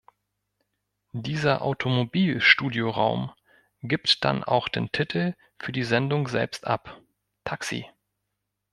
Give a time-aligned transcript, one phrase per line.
[1.13, 3.31] Dieser Automobil-Studioraum
[3.83, 6.99] gibt dann auch den Titel für die Sendung selbst ab:
[7.43, 7.87] Taxi.